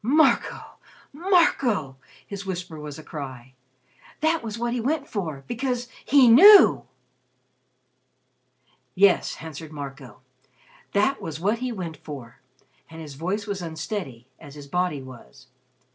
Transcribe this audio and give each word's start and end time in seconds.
"Marco! 0.03 0.79
Marco!" 1.13 1.95
his 2.25 2.43
whisper 2.43 2.79
was 2.79 2.97
a 2.97 3.03
cry. 3.03 3.53
"That 4.21 4.41
was 4.41 4.57
what 4.57 4.73
he 4.73 4.81
went 4.81 5.07
for 5.07 5.43
because 5.47 5.89
he 6.03 6.27
knew!" 6.27 6.85
"Yes," 8.95 9.37
answered 9.41 9.71
Marco, 9.71 10.21
"that 10.93 11.21
was 11.21 11.39
what 11.39 11.59
he 11.59 11.71
went 11.71 11.97
for." 11.97 12.39
And 12.89 12.99
his 12.99 13.13
voice 13.13 13.45
was 13.45 13.61
unsteady, 13.61 14.27
as 14.39 14.55
his 14.55 14.65
body 14.65 15.03
was. 15.03 15.49